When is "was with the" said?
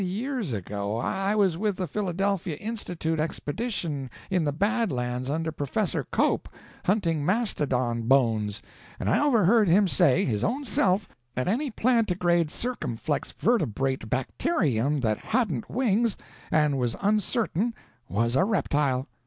1.35-1.85